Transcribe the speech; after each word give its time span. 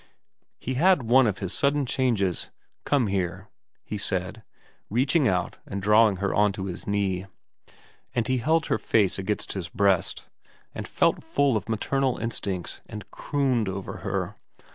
He 0.57 0.73
had 0.81 1.03
one 1.11 1.27
of 1.27 1.37
his 1.37 1.53
sudden 1.53 1.85
changes. 1.85 2.49
* 2.67 2.85
Come 2.85 3.05
here,* 3.05 3.49
he 3.85 3.99
said, 3.99 4.41
reaching 4.89 5.27
out 5.27 5.59
and 5.67 5.79
drawing 5.79 6.15
her 6.15 6.33
on 6.33 6.53
to 6.53 6.65
his 6.65 6.87
knee; 6.87 7.27
and 8.15 8.27
he 8.27 8.39
held 8.39 8.65
her 8.65 8.79
face 8.79 9.19
against 9.19 9.53
his 9.53 9.69
breast, 9.69 10.25
and 10.73 10.87
felt 10.87 11.23
full 11.23 11.55
of 11.55 11.69
maternal 11.69 12.17
instincts, 12.17 12.81
and 12.87 13.11
crooned 13.11 13.69
over 13.69 13.97
her. 13.97 14.37